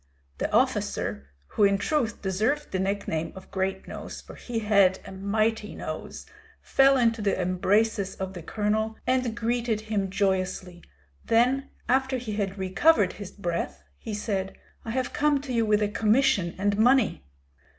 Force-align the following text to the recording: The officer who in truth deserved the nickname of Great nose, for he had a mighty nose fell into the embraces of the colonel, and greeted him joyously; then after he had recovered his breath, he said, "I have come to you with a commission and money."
The 0.39 0.51
officer 0.51 1.27
who 1.49 1.63
in 1.63 1.77
truth 1.77 2.23
deserved 2.23 2.71
the 2.71 2.79
nickname 2.79 3.33
of 3.35 3.51
Great 3.51 3.87
nose, 3.87 4.19
for 4.19 4.33
he 4.33 4.57
had 4.57 4.97
a 5.05 5.11
mighty 5.11 5.75
nose 5.75 6.25
fell 6.59 6.97
into 6.97 7.21
the 7.21 7.39
embraces 7.39 8.15
of 8.15 8.33
the 8.33 8.41
colonel, 8.41 8.97
and 9.05 9.37
greeted 9.37 9.81
him 9.81 10.09
joyously; 10.09 10.83
then 11.23 11.69
after 11.87 12.17
he 12.17 12.33
had 12.33 12.57
recovered 12.57 13.13
his 13.13 13.29
breath, 13.29 13.83
he 13.99 14.15
said, 14.15 14.57
"I 14.83 14.89
have 14.89 15.13
come 15.13 15.39
to 15.41 15.53
you 15.53 15.67
with 15.67 15.83
a 15.83 15.87
commission 15.87 16.55
and 16.57 16.79
money." 16.79 17.23